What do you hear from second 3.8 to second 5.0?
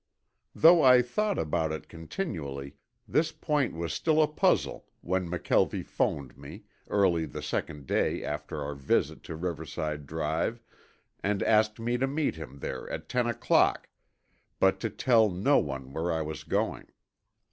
still a puzzle